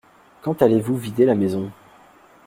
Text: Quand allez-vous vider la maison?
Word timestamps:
Quand 0.41 0.63
allez-vous 0.63 0.97
vider 0.97 1.25
la 1.27 1.35
maison? 1.35 1.69